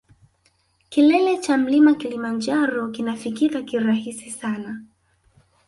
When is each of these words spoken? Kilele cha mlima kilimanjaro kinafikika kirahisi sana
Kilele 0.89 1.37
cha 1.37 1.57
mlima 1.57 1.93
kilimanjaro 1.95 2.87
kinafikika 2.87 3.61
kirahisi 3.61 4.31
sana 4.31 4.83